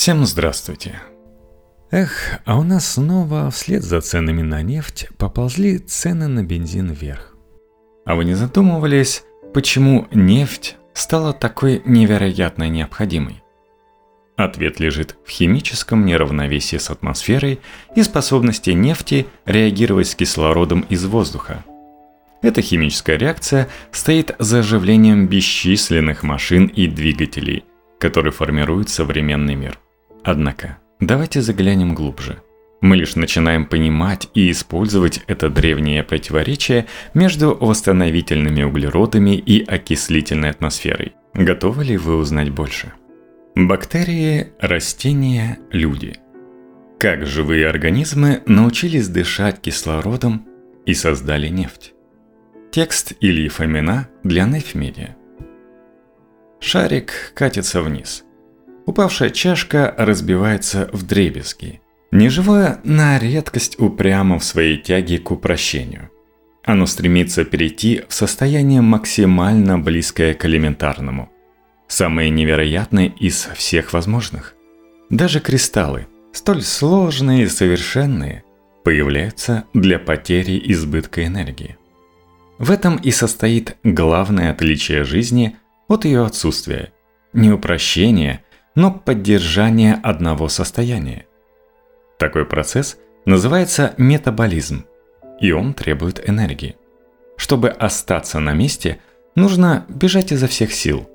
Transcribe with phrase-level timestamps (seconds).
[0.00, 0.98] Всем здравствуйте.
[1.90, 7.36] Эх, а у нас снова вслед за ценами на нефть поползли цены на бензин вверх.
[8.06, 13.42] А вы не задумывались, почему нефть стала такой невероятно необходимой?
[14.38, 17.60] Ответ лежит в химическом неравновесии с атмосферой
[17.94, 21.62] и способности нефти реагировать с кислородом из воздуха.
[22.40, 27.66] Эта химическая реакция стоит за оживлением бесчисленных машин и двигателей,
[27.98, 29.78] которые формируют современный мир.
[30.22, 32.42] Однако, давайте заглянем глубже.
[32.80, 41.12] Мы лишь начинаем понимать и использовать это древнее противоречие между восстановительными углеродами и окислительной атмосферой.
[41.34, 42.92] Готовы ли вы узнать больше?
[43.54, 46.16] Бактерии, растения, люди.
[46.98, 50.46] Как живые организмы научились дышать кислородом
[50.86, 51.92] и создали нефть?
[52.70, 55.16] Текст Ильи Фомина для Нефмедиа.
[56.60, 58.24] Шарик катится вниз.
[58.86, 61.80] Упавшая чашка разбивается в дребезги.
[62.10, 66.10] Неживое на редкость упрямо в своей тяге к упрощению.
[66.64, 71.30] Оно стремится перейти в состояние максимально близкое к элементарному.
[71.88, 74.54] Самое невероятное из всех возможных.
[75.08, 78.44] Даже кристаллы, столь сложные и совершенные,
[78.84, 81.76] появляются для потери избытка энергии.
[82.58, 85.56] В этом и состоит главное отличие жизни
[85.88, 86.92] от ее отсутствия.
[87.32, 91.26] Не упрощение, но поддержание одного состояния.
[92.18, 94.84] Такой процесс называется метаболизм,
[95.40, 96.76] и он требует энергии.
[97.36, 99.00] Чтобы остаться на месте,
[99.34, 101.08] нужно бежать изо всех сил.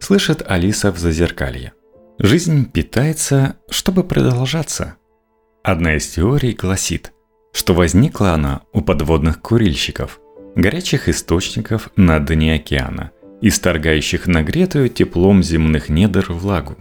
[0.00, 1.72] Слышит Алиса в зазеркалье.
[2.18, 4.96] Жизнь питается, чтобы продолжаться.
[5.62, 7.12] Одна из теорий гласит,
[7.52, 10.18] что возникла она у подводных курильщиков,
[10.56, 16.76] горячих источников на дне океана– исторгающих нагретую теплом земных недр влагу.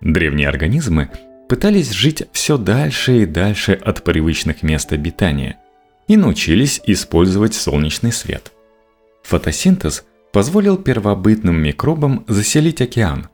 [0.00, 1.10] Древние организмы
[1.48, 5.58] пытались жить все дальше и дальше от привычных мест обитания
[6.06, 8.52] и научились использовать солнечный свет.
[9.22, 13.28] Фотосинтез позволил первобытным микробам заселить океан.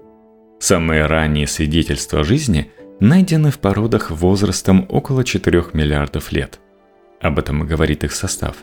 [0.59, 6.61] Самые ранние свидетельства жизни найдены в породах возрастом около 4 миллиардов лет.
[7.21, 8.57] Об этом говорит их состав.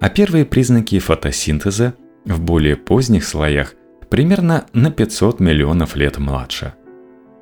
[0.00, 1.94] А первые признаки фотосинтеза
[2.24, 3.74] в более поздних слоях
[4.08, 6.74] примерно на 500 миллионов лет младше.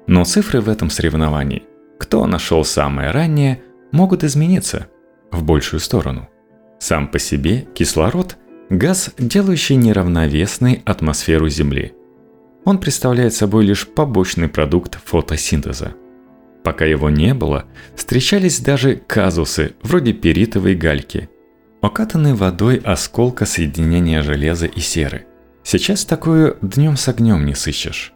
[0.07, 1.65] Но цифры в этом соревновании,
[1.99, 3.63] кто нашел самое раннее,
[3.93, 4.89] могут измениться
[5.31, 6.29] в большую сторону.
[6.79, 8.37] Сам по себе кислород–
[8.71, 11.95] газ, делающий неравновесной атмосферу Земли.
[12.65, 15.95] Он представляет собой лишь побочный продукт фотосинтеза.
[16.65, 17.65] Пока его не было,
[17.95, 21.29] встречались даже казусы вроде перитовой гальки–
[21.81, 25.27] окатанный водой осколка соединения железа и серы.
[25.63, 28.13] Сейчас такую днем с огнем не сыщешь.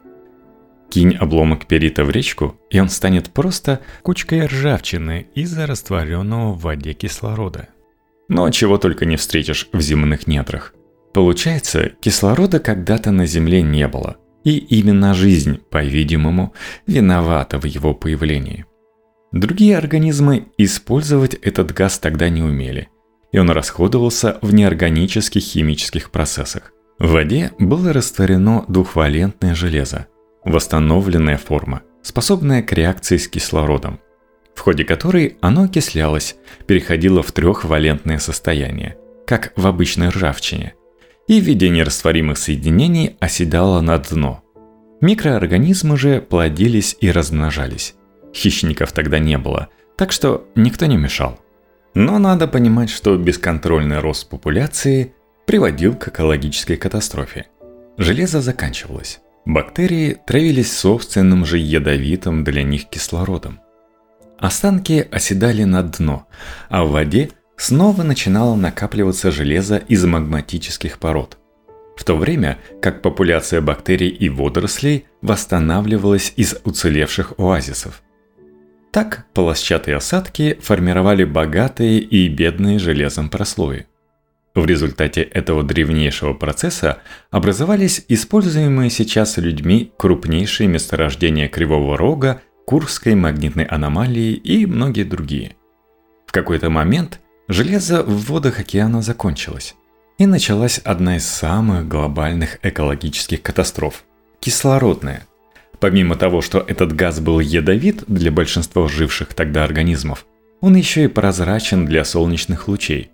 [0.90, 6.92] Кинь обломок перита в речку, и он станет просто кучкой ржавчины из-за растворенного в воде
[6.92, 7.68] кислорода.
[8.28, 10.74] Но чего только не встретишь в земных недрах.
[11.14, 16.52] Получается, кислорода когда-то на Земле не было, и именно жизнь, по-видимому,
[16.86, 18.66] виновата в его появлении.
[19.32, 22.88] Другие организмы использовать этот газ тогда не умели–
[23.32, 26.72] и он расходовался в неорганических химических процессах.
[26.98, 30.06] В воде было растворено двухвалентное железо,
[30.44, 34.00] восстановленная форма, способная к реакции с кислородом,
[34.54, 36.36] в ходе которой оно окислялось,
[36.66, 38.96] переходило в трехвалентное состояние,
[39.26, 40.74] как в обычной ржавчине,
[41.28, 44.42] и в виде нерастворимых соединений оседало на дно.
[45.00, 47.94] Микроорганизмы же плодились и размножались.
[48.34, 51.40] Хищников тогда не было, так что никто не мешал.
[51.94, 55.14] Но надо понимать, что бесконтрольный рост популяции
[55.46, 57.46] приводил к экологической катастрофе.
[57.96, 59.20] Железо заканчивалось.
[59.44, 63.60] Бактерии травились собственным же ядовитым для них кислородом.
[64.38, 66.26] Останки оседали на дно,
[66.68, 71.38] а в воде снова начинало накапливаться железо из магматических пород.
[71.96, 78.02] В то время как популяция бактерий и водорослей восстанавливалась из уцелевших оазисов–
[78.90, 83.86] так полосчатые осадки формировали богатые и бедные железом прослои.
[84.54, 86.98] В результате этого древнейшего процесса
[87.30, 95.56] образовались используемые сейчас людьми крупнейшие месторождения Кривого Рога, Курской магнитной аномалии и многие другие.
[96.26, 99.74] В какой-то момент железо в водах океана закончилось,
[100.18, 104.04] и началась одна из самых глобальных экологических катастроф–
[104.40, 105.26] кислородная.
[105.78, 110.26] Помимо того, что этот газ был ядовит для большинства живших тогда организмов,
[110.60, 113.10] он еще и прозрачен для солнечных лучей.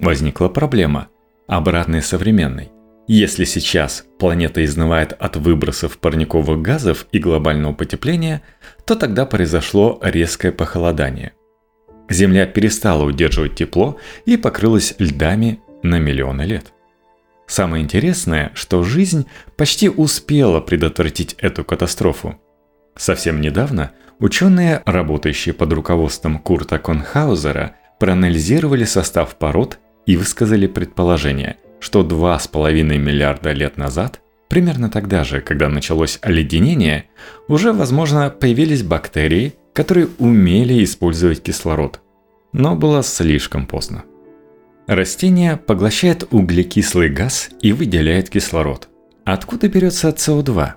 [0.00, 1.08] Возникла проблема,
[1.46, 2.70] обратной современной.
[3.06, 8.40] Если сейчас планета изнывает от выбросов парниковых газов и глобального потепления,
[8.86, 11.32] то тогда произошло резкое похолодание.
[12.08, 16.72] Земля перестала удерживать тепло и покрылась льдами на миллионы лет.
[17.46, 19.26] Самое интересное, что жизнь
[19.56, 22.40] почти успела предотвратить эту катастрофу.
[22.96, 32.02] Совсем недавно ученые, работающие под руководством Курта Конхаузера, проанализировали состав пород и высказали предположение– что
[32.02, 37.06] 2,5 миллиарда лет назад, примерно тогда же, когда началось оледенение,
[37.48, 42.00] уже, возможно, появились бактерии, которые умели использовать кислород.
[42.52, 44.04] Но было слишком поздно.
[44.86, 48.88] Растение поглощает углекислый газ и выделяет кислород.
[49.24, 50.72] Откуда берется СО2?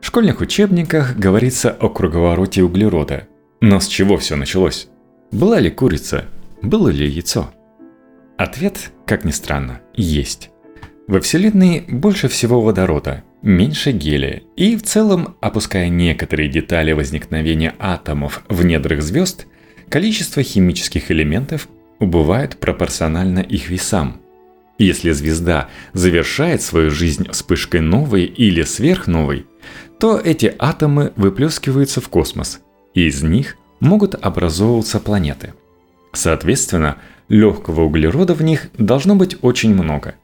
[0.00, 3.26] В школьных учебниках говорится о круговороте углерода.
[3.60, 4.88] Но с чего все началось?
[5.32, 6.26] Была ли курица?
[6.62, 7.50] Было ли яйцо?
[8.36, 10.50] Ответ, как ни странно, есть.
[11.08, 18.42] Во Вселенной больше всего водорода, меньше гелия, и в целом, опуская некоторые детали возникновения атомов
[18.48, 19.46] в недрах звезд,
[19.88, 21.68] количество химических элементов
[21.98, 24.20] убывает пропорционально их весам.
[24.78, 29.46] Если звезда завершает свою жизнь вспышкой новой или сверхновой,
[29.98, 32.60] то эти атомы выплескиваются в космос,
[32.92, 35.54] и из них могут образовываться планеты.
[36.12, 36.98] Соответственно,
[37.28, 40.14] легкого углерода в них должно быть очень много.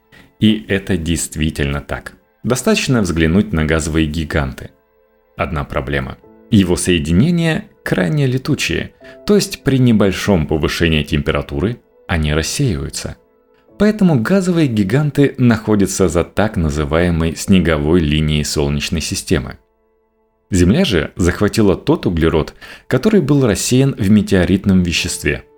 [0.40, 2.14] И это действительно так.
[2.42, 4.70] Достаточно взглянуть на газовые гиганты.
[5.36, 6.18] Одна проблема.
[6.50, 8.92] Его соединения крайне летучие,
[9.26, 13.16] то есть при небольшом повышении температуры они рассеиваются.
[13.78, 19.58] Поэтому газовые гиганты находятся за так называемой снеговой линией Солнечной системы.
[20.50, 22.54] Земля же захватила тот углерод,
[22.86, 25.44] который был рассеян в метеоритном веществе–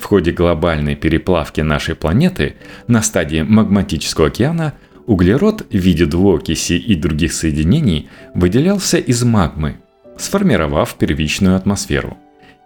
[0.00, 2.56] в ходе глобальной переплавки нашей планеты
[2.86, 4.74] на стадии магматического океана
[5.06, 9.76] углерод в виде двуокиси и других соединений выделялся из магмы,
[10.18, 12.16] сформировав первичную атмосферу.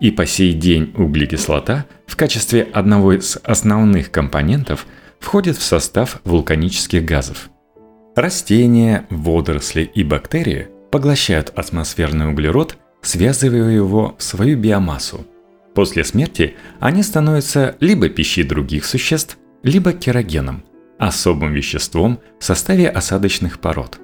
[0.01, 4.87] И по сей день углекислота в качестве одного из основных компонентов
[5.21, 7.49] входит в состав вулканических газов.
[8.17, 15.27] Растения, водоросли и бактерии поглощают атмосферный углерод, связывая его в свою биомассу–
[15.75, 20.65] После смерти они становятся либо пищей других существ, либо керогеном,
[20.99, 23.99] особым веществом в составе осадочных пород.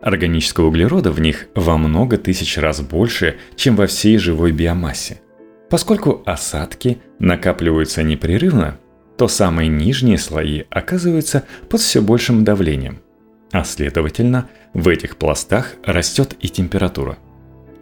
[0.00, 5.20] Органического углерода в них во много тысяч раз больше, чем во всей живой биомассе.
[5.70, 8.78] Поскольку осадки накапливаются непрерывно,
[9.16, 12.98] то самые нижние слои оказываются под все большим давлением,
[13.50, 17.16] а следовательно, в этих пластах растет и температура.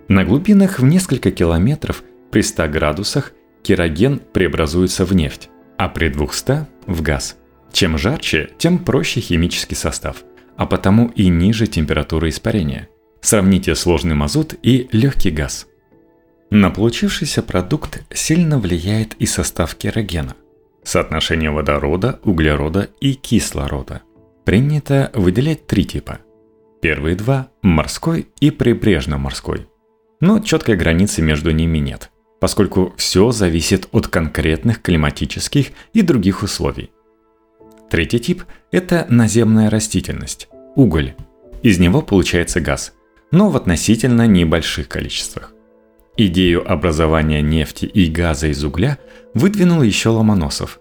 [0.08, 3.32] На глубинах в несколько километров при 100 градусах
[3.62, 7.36] кероген преобразуется в нефть, а при 200– в газ.
[7.72, 10.24] Чем жарче, тем проще химический состав,
[10.56, 12.88] а потому и ниже температура испарения.
[13.20, 15.66] Сравните сложный мазут и легкий газ.
[16.50, 20.34] На получившийся продукт сильно влияет и состав керогена.
[20.82, 24.02] Соотношение водорода, углерода и кислорода.
[24.44, 26.18] Принято выделять три типа.
[26.80, 29.66] Первые два– морской и прибрежно-морской.
[30.20, 32.11] Но четкой границы между ними нет
[32.42, 36.90] поскольку все зависит от конкретных климатических и других условий.
[37.88, 38.42] Третий тип–
[38.72, 41.14] это наземная растительность– уголь.
[41.62, 42.94] Из него получается газ,
[43.30, 45.52] но в относительно небольших количествах.
[46.16, 48.98] Идею образования нефти и газа из угля
[49.34, 50.80] выдвинул еще Ломоносов.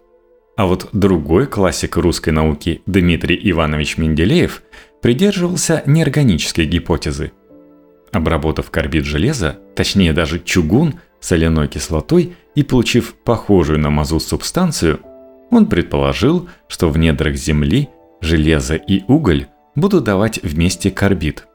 [0.58, 4.64] А вот другой классик русской науки Дмитрий Иванович Менделеев
[5.00, 7.34] придерживался неорганической гипотезы.
[8.12, 15.00] Обработав карбид железа, точнее даже чугун– соляной кислотой и получив похожую на мазут субстанцию,
[15.52, 21.48] он предположил, что в недрах Земли железо и уголь будут давать вместе карбид.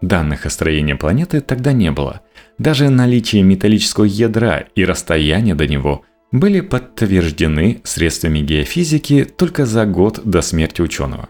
[0.00, 2.22] Данных о строении планеты тогда не было.
[2.58, 10.20] Даже наличие металлического ядра и расстояние до него были подтверждены средствами геофизики только за год
[10.24, 11.28] до смерти ученого.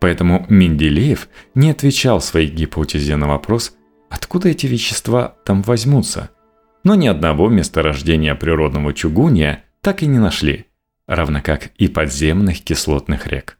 [0.00, 3.74] Поэтому Менделеев не отвечал своей гипотезе на вопрос,
[4.10, 6.30] откуда эти вещества там возьмутся–
[6.84, 10.66] но ни одного месторождения природного чугуния так и не нашли,
[11.06, 13.58] равно как и подземных кислотных рек.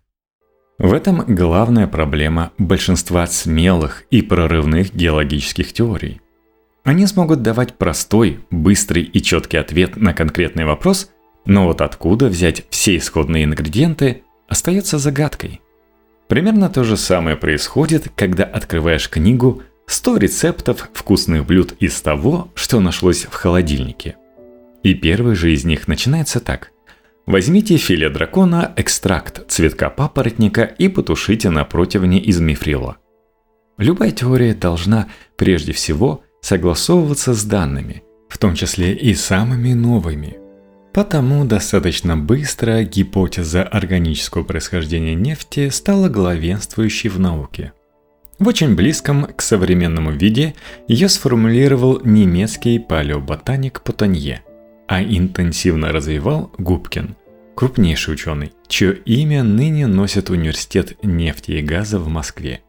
[0.79, 6.21] В этом главная проблема большинства смелых и прорывных геологических теорий.
[6.85, 11.11] Они смогут давать простой, быстрый и четкий ответ на конкретный вопрос,
[11.45, 15.61] но вот откуда взять все исходные ингредиенты, остается загадкой.
[16.29, 22.81] Примерно то же самое происходит, когда открываешь книгу 100 рецептов вкусных блюд из того, что
[22.81, 24.17] нашлось в холодильнике.
[24.83, 26.73] И первый же из них начинается так.
[27.27, 32.97] Возьмите филе дракона, экстракт цветка папоротника и потушите на противне из мифрила.
[33.79, 40.39] Любая теория должна прежде всего согласовываться с данными, в том числе и самыми новыми.
[40.93, 47.73] Потому достаточно быстро гипотеза органического происхождения нефти стала главенствующей в науке.
[48.43, 50.55] В очень близком к современному виде
[50.89, 54.43] ее сформулировал немецкий палеоботаник Потанье–
[54.93, 57.17] а интенсивно развивал Губкин,
[57.55, 62.61] крупнейший ученый, чье имя ныне носит Университет нефти и газа в Москве.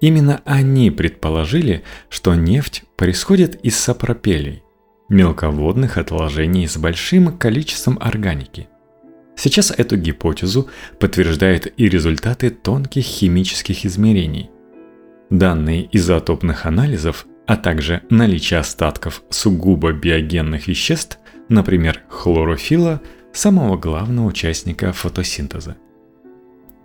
[0.00, 4.62] Именно они предположили, что нефть происходит из сапропелей,
[5.10, 8.68] мелководных отложений с большим количеством органики.
[9.36, 14.50] Сейчас эту гипотезу подтверждают и результаты тонких химических измерений.
[15.30, 21.20] Данные изотопных анализов, а также наличие остатков сугубо биогенных веществ
[21.50, 25.76] например, хлорофила, самого главного участника фотосинтеза.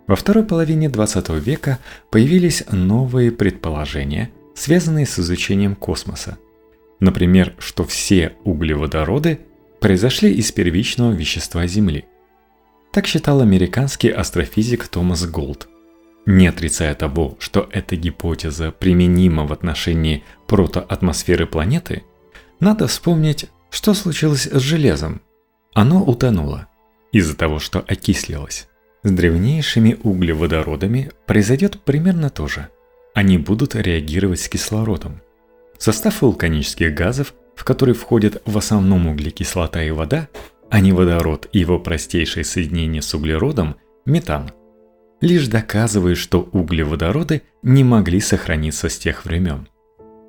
[0.06, 1.78] Во второй половине 20 века
[2.10, 6.36] появились новые предположения, связанные с изучением космоса.
[7.00, 9.40] Например, что все углеводороды
[9.80, 12.04] произошли из первичного вещества Земли.
[12.92, 15.68] Так считал американский астрофизик Томас Голд.
[16.26, 22.02] Не отрицая того, что эта гипотеза применима в отношении протоатмосферы планеты,
[22.58, 25.20] надо вспомнить что случилось с железом?
[25.74, 26.66] Оно утонуло
[27.12, 28.68] из-за того, что окислилось.
[29.02, 32.68] С древнейшими углеводородами произойдет примерно то же.
[33.14, 35.20] Они будут реагировать с кислородом.
[35.78, 40.28] Состав вулканических газов, в который входят в основном углекислота и вода,
[40.70, 44.50] а не водород и его простейшее соединение с углеродом– метан,
[45.20, 49.68] лишь доказывает, что углеводороды не могли сохраниться с тех времен–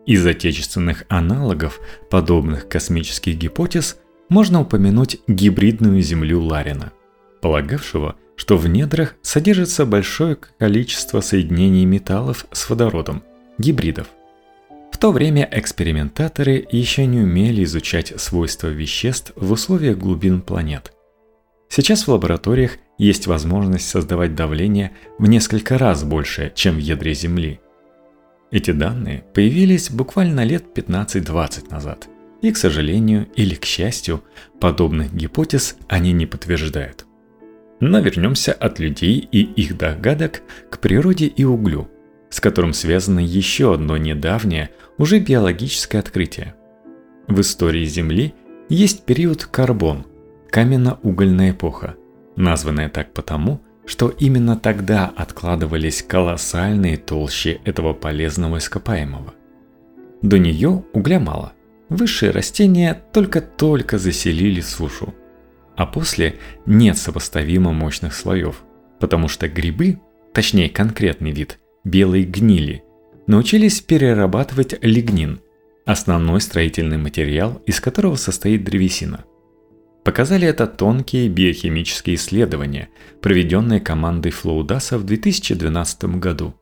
[0.08, 3.98] из отечественных аналогов подобных космических гипотез
[4.30, 6.94] можно упомянуть гибридную Землю Ларина,
[7.42, 13.22] полагавшего, что в недрах содержится большое количество соединений металлов с водородом,
[13.58, 14.08] гибридов.
[14.94, 20.94] В то время экспериментаторы еще не умели изучать свойства веществ в условиях глубин планет.
[21.70, 27.60] Сейчас в лабораториях есть возможность создавать давление в несколько раз больше, чем в ядре Земли–
[28.50, 32.08] эти данные появились буквально лет 15-20 назад,
[32.42, 34.24] и, к сожалению или к счастью,
[34.62, 37.06] подобных гипотез они не подтверждают.
[37.82, 41.90] Но вернемся от людей и их догадок к природе и углю,
[42.30, 46.56] с которым связано еще одно недавнее, уже биологическое открытие.
[47.28, 48.34] В истории Земли
[48.70, 50.06] есть период карбон,
[50.50, 51.96] каменно-угольная эпоха,
[52.36, 59.34] названная так потому, что именно тогда откладывались колоссальные толщи этого полезного ископаемого.
[60.22, 61.54] До нее угля мало.
[61.90, 65.14] Высшие растения только-только заселили сушу.
[65.78, 66.36] А после
[66.66, 68.64] нет сопоставимо мощных слоев,
[69.00, 70.00] потому что грибы,
[70.34, 72.84] точнее конкретный вид, белые гнили,
[73.26, 75.40] научились перерабатывать лигнин,
[75.86, 79.24] основной строительный материал, из которого состоит древесина–
[80.08, 82.88] Показали это тонкие биохимические исследования,
[83.22, 86.56] проведенные командой Флоудаса в 2012 году.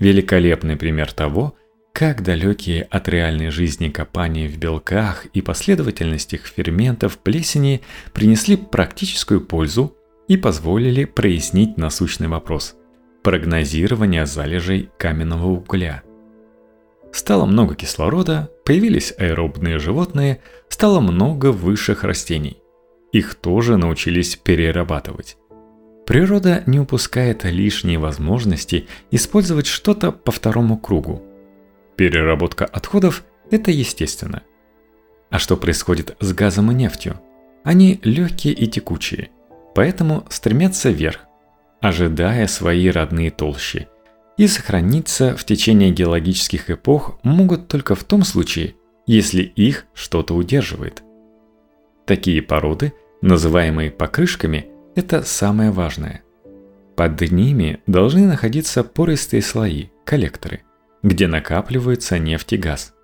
[0.00, 1.54] Великолепный пример того,
[1.92, 7.82] как далекие от реальной жизни копания в белках и последовательностях ферментов плесени
[8.14, 9.94] принесли практическую пользу
[10.26, 12.74] и позволили прояснить насущный вопрос–
[13.22, 16.04] прогнозирования залежей каменного угля.
[17.12, 20.40] Стало много кислорода, появились аэробные животные,
[20.70, 22.62] стало много высших растений–
[23.12, 25.36] их тоже научились перерабатывать.
[26.06, 31.22] Природа не упускает лишние возможности использовать что-то по второму кругу.
[31.96, 34.42] Переработка отходов– это естественно.
[35.30, 37.20] А что происходит с газом и нефтью?
[37.64, 39.30] Они легкие и текучие,
[39.74, 41.20] поэтому стремятся вверх,
[41.82, 43.88] ожидая свои родные толщи,
[44.38, 51.02] и сохраниться в течение геологических эпох могут только в том случае, если их что-то удерживает.
[52.08, 56.22] Такие породы, называемые покрышками, это самое важное.
[56.96, 60.62] Под ними должны находиться пористые слои, коллекторы,
[61.02, 62.94] где накапливаются нефть и газ.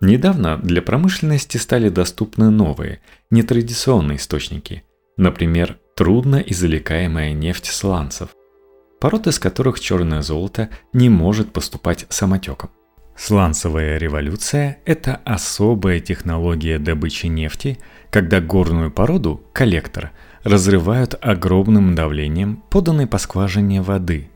[0.00, 4.82] Недавно для промышленности стали доступны новые, нетрадиционные источники,
[5.16, 8.30] например, трудно извлекаемая нефть сланцев,
[9.00, 12.70] пород из которых черное золото не может поступать самотеком.
[13.16, 17.78] Сланцевая революция– это особая технология добычи нефти,
[18.10, 20.12] когда горную породу, коллектор,
[20.44, 24.30] разрывают огромным давлением поданной по скважине воды,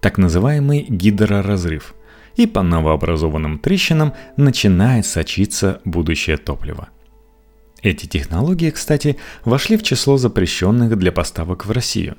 [0.00, 1.94] так называемый гидроразрыв,
[2.36, 6.88] и по новообразованным трещинам начинает сочиться будущее топливо.
[7.82, 12.16] Эти технологии, кстати, вошли в число запрещенных для поставок в Россию.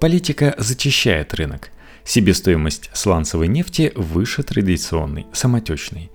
[0.00, 1.70] Политика зачищает рынок.
[2.04, 6.10] Себестоимость сланцевой нефти выше традиционной, самотечной.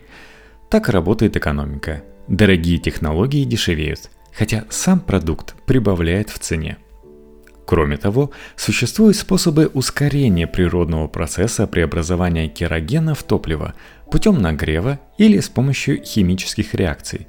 [0.69, 2.03] Так работает экономика.
[2.27, 6.77] Дорогие технологии дешевеют, хотя сам продукт прибавляет в цене.
[7.65, 13.73] Кроме того, существуют способы ускорения природного процесса преобразования керогена в топливо
[14.11, 17.27] путем нагрева или с помощью химических реакций.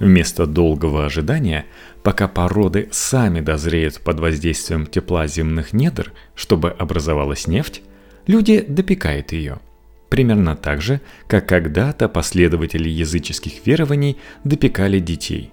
[0.00, 1.66] Вместо долгого ожидания,
[2.02, 7.82] пока породы сами дозреют под воздействием тепла земных недр, чтобы образовалась нефть,
[8.26, 9.60] люди допекают ее.
[10.08, 15.52] Примерно так же, как когда-то последователи языческих верований допекали детей.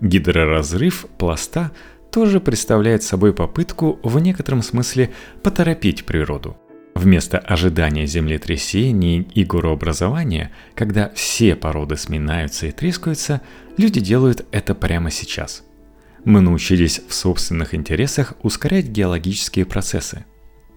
[0.00, 1.72] Гидроразрыв пласта–
[2.16, 5.10] тоже представляет собой попытку в некотором смысле
[5.42, 6.56] поторопить природу.
[6.94, 13.42] Вместо ожидания землетрясений и горообразования, когда все породы сминаются и трескаются,
[13.76, 15.62] люди делают это прямо сейчас.
[16.24, 20.24] Мы научились в собственных интересах ускорять геологические процессы.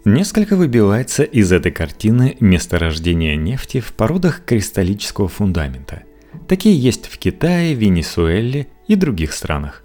[0.04, 6.04] Несколько выбивается из этой картины месторождение нефти в породах кристаллического фундамента.
[6.50, 9.84] Такие есть в Китае, Венесуэле и других странах.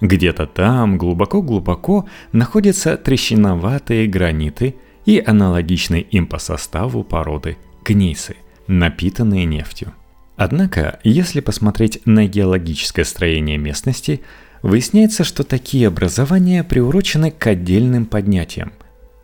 [0.00, 8.36] Где-то там, глубоко-глубоко, находятся трещиноватые граниты и аналогичные им по составу породы гнейсы,
[8.66, 9.92] напитанные нефтью.
[10.36, 14.20] Однако, если посмотреть на геологическое строение местности,
[14.62, 18.72] выясняется, что такие образования приурочены к отдельным поднятиям.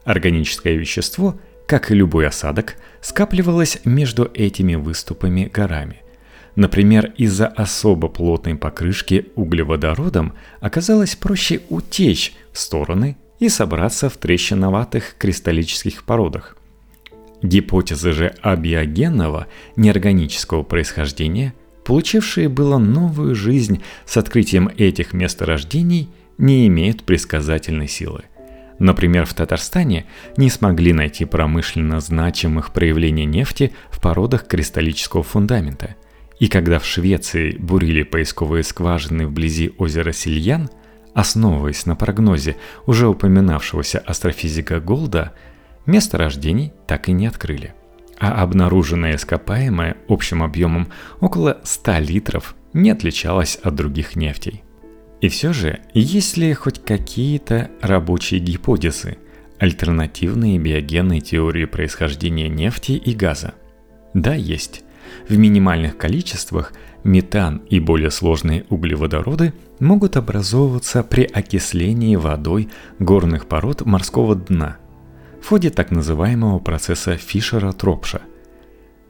[0.05, 5.99] Органическое вещество, как и любой осадок, скапливалось между этими выступами горами–
[6.55, 15.17] Например, из-за особо плотной покрышки углеводородом оказалось проще утечь в стороны и собраться в трещиноватых
[15.19, 16.57] кристаллических породах.
[17.43, 21.55] Гипотезы же абиогенного неорганического происхождения,
[21.85, 28.25] получившие было новую жизнь с открытием этих месторождений, не имеют предсказательной силы.
[28.79, 30.07] Например, в Татарстане
[30.37, 35.97] не смогли найти промышленно значимых проявлений нефти в породах кристаллического фундамента–
[36.43, 40.71] и когда в Швеции бурили поисковые скважины вблизи озера Сильян,
[41.15, 45.35] основываясь на прогнозе уже упоминавшегося астрофизика Голда,
[45.87, 47.75] место рождений так и не открыли.
[48.19, 50.89] А обнаруженное ископаемое общим объемом
[51.21, 54.65] около 100 литров не отличалось от других нефтей.
[55.21, 59.17] И все же, есть ли хоть какие-то рабочие гипотезы,
[59.61, 63.55] альтернативные биогенной теории происхождения нефти и газа?
[64.13, 64.83] Да, есть.
[65.29, 66.73] В минимальных количествах
[67.05, 74.79] метан и более сложные углеводороды могут образовываться при окислении водой горных пород морского дна
[75.41, 78.23] в ходе так называемого процесса Фишера-Тропша.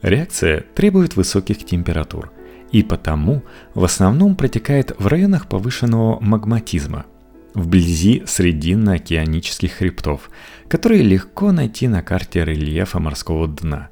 [0.01, 2.33] Реакция требует высоких температур
[2.71, 3.43] и потому
[3.75, 7.05] в основном протекает в районах повышенного магматизма,
[7.53, 10.31] вблизи срединно-океанических хребтов,
[10.69, 13.91] которые легко найти на карте рельефа морского дна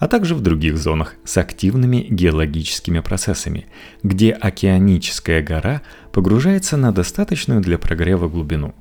[0.00, 3.66] а также в других зонах с активными геологическими процессами,
[4.02, 8.74] где океаническая гора погружается на достаточную для прогрева глубину.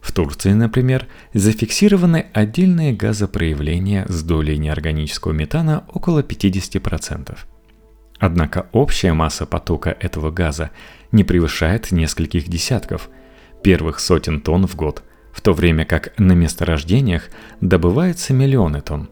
[0.00, 7.36] В Турции, например, зафиксированы отдельные газопроявления с долей неорганического метана около 50%.
[8.18, 10.70] Однако общая масса потока этого газа
[11.12, 13.10] не превышает нескольких десятков,
[13.62, 17.28] первых сотен тонн в год, в то время как на месторождениях
[17.60, 19.10] добываются миллионы тонн.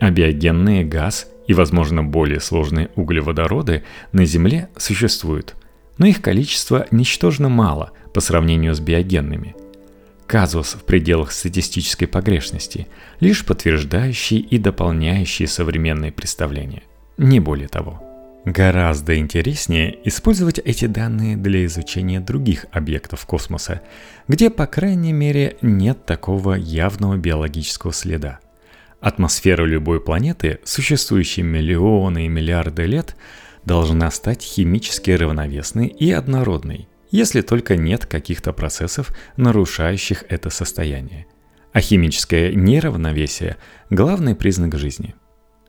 [0.00, 5.54] А биогенные газ и, возможно, более сложные углеводороды на Земле существуют,
[5.98, 9.54] но их количество ничтожно мало по сравнению с биогенными.
[10.26, 12.86] Казус в пределах статистической погрешности,
[13.18, 16.82] лишь подтверждающий и дополняющий современные представления,
[17.18, 18.02] не более того.
[18.46, 23.82] Гораздо интереснее использовать эти данные для изучения других объектов космоса,
[24.28, 28.38] где, по крайней мере, нет такого явного биологического следа–
[29.00, 33.16] Атмосфера любой планеты, существующей миллионы и миллиарды лет,
[33.64, 41.26] должна стать химически равновесной и однородной, если только нет каких-то процессов, нарушающих это состояние.
[41.72, 43.56] А химическое неравновесие–
[43.90, 45.14] главный признак жизни.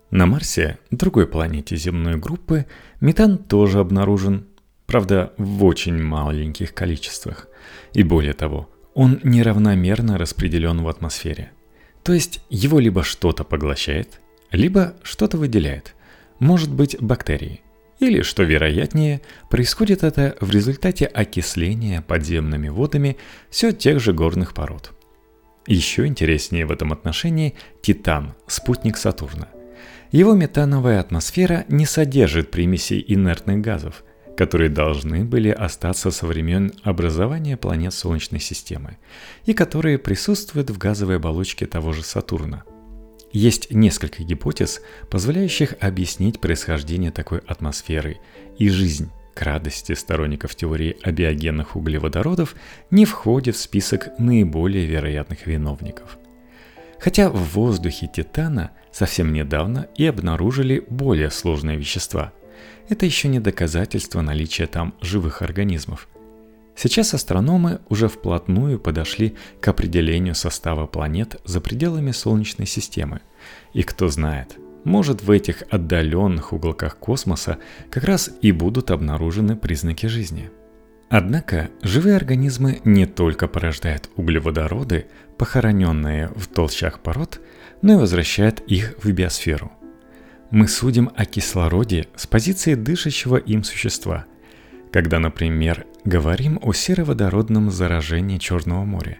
[0.09, 2.65] На Марсе, другой планете земной группы,
[2.99, 4.47] метан тоже обнаружен,
[4.87, 7.47] правда в очень маленьких количествах.
[7.93, 11.51] И более того, он неравномерно распределен в атмосфере–
[12.03, 14.19] то есть его либо что-то поглощает,
[14.51, 15.95] либо что-то выделяет.
[16.39, 17.61] Может быть бактерии.
[17.99, 23.17] Или, что вероятнее, происходит это в результате окисления подземными водами
[23.51, 24.91] все тех же горных пород.
[25.67, 29.49] Еще интереснее в этом отношении Титан, спутник Сатурна.
[30.11, 34.03] Его метановая атмосфера не содержит примесей инертных газов,
[34.37, 38.97] которые должны были остаться со времен образования планет Солнечной системы
[39.45, 42.63] и которые присутствуют в газовой оболочке того же Сатурна.
[43.31, 48.17] Есть несколько гипотез, позволяющих объяснить происхождение такой атмосферы
[48.57, 52.55] и жизнь к радости сторонников теории о углеводородов
[52.89, 56.17] не входит в список наиболее вероятных виновников.
[56.99, 62.33] Хотя в воздухе Титана совсем недавно и обнаружили более сложные вещества.
[62.89, 66.07] Это еще не доказательство наличия там живых организмов.
[66.75, 73.21] Сейчас астрономы уже вплотную подошли к определению состава планет за пределами Солнечной системы.
[73.73, 80.07] И кто знает, может, в этих отдаленных уголках космоса как раз и будут обнаружены признаки
[80.07, 80.49] жизни.
[81.09, 87.41] Однако живые организмы не только порождают углеводороды, похороненные в толщах пород,
[87.81, 89.71] но и возвращают их в биосферу.
[90.51, 94.25] Мы судим о кислороде с позиции дышащего им существа,
[94.91, 99.17] когда, например, говорим о сероводородном заражении Черного моря,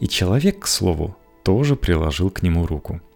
[0.00, 3.00] и человек, к слову, тоже приложил к нему руку–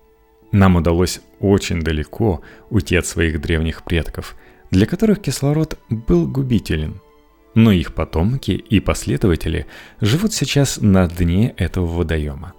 [0.53, 4.37] нам удалось очень далеко уйти от своих древних предков,
[4.71, 7.01] для которых кислород был губителен.
[7.55, 9.67] Но их потомки и последователи
[10.01, 12.53] живут сейчас на дне этого водоема.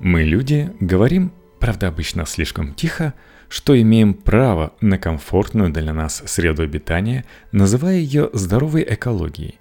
[0.00, 3.14] Мы, люди, говорим, правда обычно слишком тихо,
[3.48, 9.58] что имеем право на комфортную для нас среду обитания, называя ее здоровой экологией.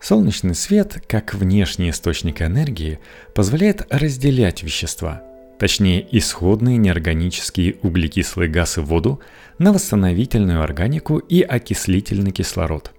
[0.00, 3.00] Солнечный свет, как внешний источник энергии,
[3.34, 5.22] позволяет разделять вещества–
[5.60, 9.20] точнее исходные неорганические углекислые газы в воду,
[9.58, 12.92] на восстановительную органику и окислительный кислород.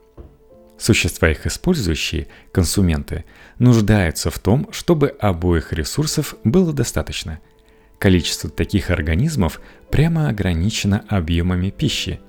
[0.78, 3.26] Существа, их использующие, консументы,
[3.58, 7.40] нуждаются в том, чтобы обоих ресурсов было достаточно.
[8.02, 9.62] Количество таких организмов
[9.92, 12.20] прямо ограничено объемами пищи.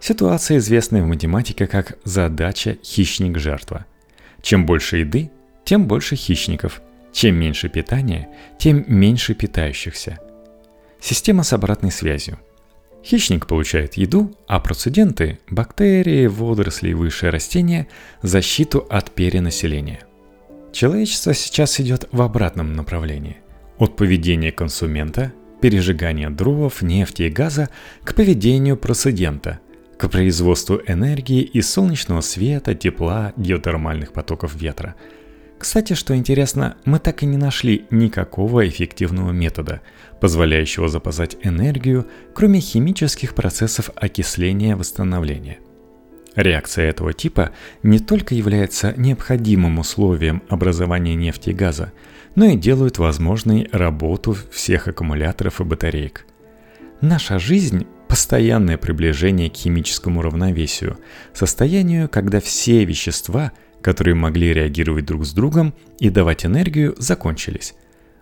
[0.00, 3.84] Ситуация известная в математике как задача хищник-жертва.
[4.40, 5.30] Чем больше еды,
[5.66, 6.80] тем больше хищников–
[7.12, 10.18] чем меньше питания, тем меньше питающихся.
[10.98, 12.38] Система с обратной связью.
[13.04, 17.86] Хищник получает еду, а процеденты– бактерии, водоросли и высшие растения–
[18.22, 20.00] защиту от перенаселения.
[20.72, 23.42] Человечество сейчас идет в обратном направлении.
[23.78, 27.68] От поведения консумента, пережигания дровов, нефти и газа
[28.04, 29.60] к поведению процедента,
[29.98, 34.94] к производству энергии из солнечного света, тепла, геотермальных потоков ветра–
[35.62, 39.80] кстати, что интересно, мы так и не нашли никакого эффективного метода,
[40.20, 45.60] позволяющего запасать энергию, кроме химических процессов окисления восстановления.
[46.34, 47.52] Реакция этого типа
[47.84, 51.92] не только является необходимым условием образования нефти и газа,
[52.34, 56.26] но и делают возможной работу всех аккумуляторов и батареек.
[57.00, 60.98] Наша жизнь– постоянное приближение к химическому равновесию,
[61.32, 67.74] состоянию, когда все вещества– которые могли реагировать друг с другом и давать энергию, закончились.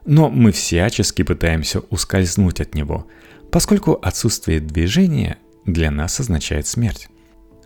[0.06, 3.06] Но мы всячески пытаемся ускользнуть от него,
[3.52, 7.08] поскольку отсутствие движения для нас означает смерть.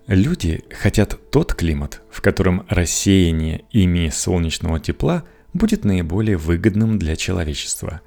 [0.06, 5.24] Люди хотят тот климат, в котором рассеяние ими солнечного тепла
[5.54, 8.02] будет наиболее выгодным для человечества.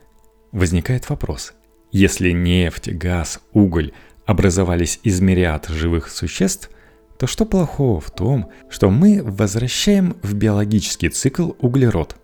[0.51, 1.53] Возникает вопрос,
[1.91, 3.91] если нефть, газ, уголь
[4.25, 6.69] образовались из мириад живых существ–
[7.17, 12.15] то что плохого в том, что мы возвращаем в биологический цикл углерод?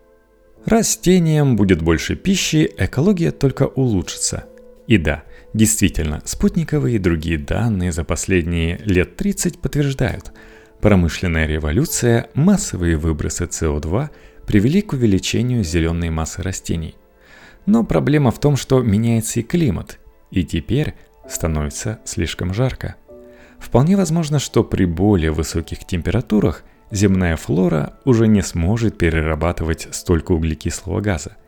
[0.66, 4.44] Растениям будет больше пищи, экология только улучшится.
[4.86, 10.32] И да, действительно, спутниковые и другие данные за последние лет 30 подтверждают,
[10.80, 14.10] промышленная революция, массовые выбросы СО2
[14.46, 16.94] привели к увеличению зеленой массы растений.
[17.66, 19.98] Но проблема в том, что меняется и климат,
[20.30, 20.94] и теперь
[21.28, 22.96] становится слишком жарко–
[23.64, 31.00] Вполне возможно, что при более высоких температурах земная флора уже не сможет перерабатывать столько углекислого
[31.00, 31.38] газа.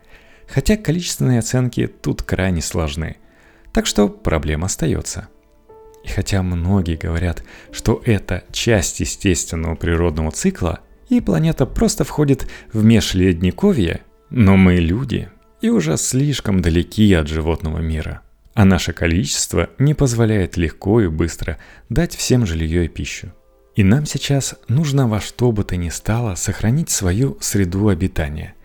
[0.47, 3.17] Хотя количественные оценки тут крайне сложны.
[3.71, 5.27] Так что проблема остается.
[6.03, 12.83] И хотя многие говорят, что это часть естественного природного цикла, и планета просто входит в
[12.83, 15.29] межледниковье, но мы люди
[15.61, 18.21] и уже слишком далеки от животного мира–
[18.57, 23.31] а наше количество не позволяет легко и быстро дать всем жилье и пищу.
[23.75, 28.55] И нам сейчас нужно во что бы то ни стало сохранить свою среду обитания.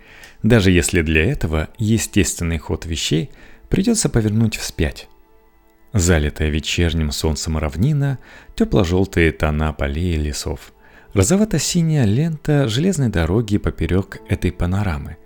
[0.42, 3.32] Даже если для этого естественный ход вещей
[3.68, 5.08] придется повернуть вспять.
[5.92, 8.18] Залитая вечерним солнцем равнина,
[8.54, 10.72] тепло-желтые тона полей и лесов,
[11.14, 15.16] розовато-синяя лента железной дороги поперек этой панорамы,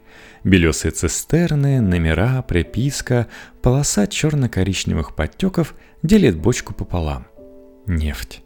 [0.46, 3.26] Белесые цистерны, номера, приписка,
[3.62, 7.26] полоса черно-коричневых подтеков делит бочку пополам.
[7.86, 8.42] Нефть.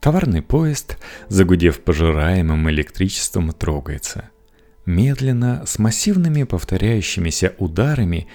[0.00, 4.28] Товарный поезд, загудев пожираемым электричеством, трогается.
[4.84, 8.28] Медленно, с массивными повторяющимися ударами,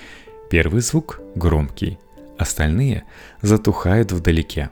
[0.49, 1.99] первый звук громкий,
[2.39, 3.03] остальные
[3.43, 4.71] затухают вдалеке.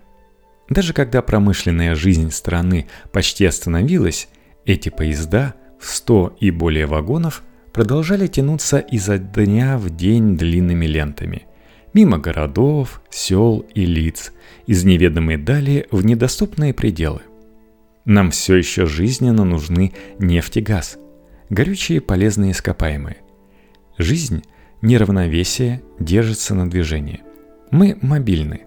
[0.70, 4.30] Даже когда промышленная жизнь страны почти остановилась,
[4.66, 11.48] эти поезда в 100 и более вагонов продолжали тянуться изо дня в день длинными лентами.
[11.94, 14.32] Мимо городов, сел и лиц–
[14.68, 17.22] из неведомой дали в недоступные пределы.
[18.06, 20.98] Нам все еще жизненно нужны нефть и газ,
[21.50, 23.18] горючие полезные ископаемые.
[23.98, 24.44] Жизнь,
[24.82, 27.22] неравновесие держится на движении.
[27.72, 28.62] Мы мобильны.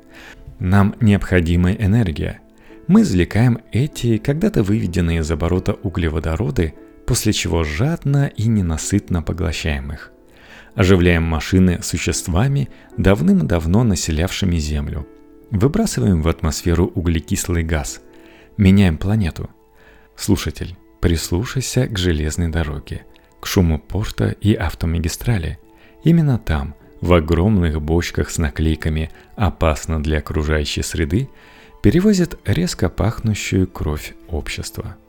[0.58, 2.40] Нам необходима энергия.
[2.86, 6.74] Мы извлекаем эти когда-то выведенные из оборота углеводороды,
[7.06, 10.12] после чего жадно и ненасытно поглощаем их.
[10.74, 15.06] Оживляем машины существами, давным-давно населявшими Землю–
[15.50, 18.00] Выбрасываем в атмосферу углекислый газ.
[18.56, 19.48] Меняем планету.
[20.16, 23.04] Слушатель, прислушайся к железной дороге,
[23.40, 25.58] к шуму порта и автомагистрали.
[26.02, 31.28] Именно там, в огромных бочках с наклейками «Опасно для окружающей среды»,
[31.82, 34.96] перевозят резко пахнущую кровь общества–